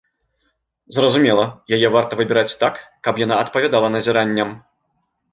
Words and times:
Зразумела, 0.95 1.43
яе 1.75 1.91
варта 1.95 2.17
выбіраць 2.21 2.57
так, 2.63 2.75
каб 3.07 3.21
яна 3.25 3.35
адпавядала 3.43 3.87
назіранням. 3.97 4.49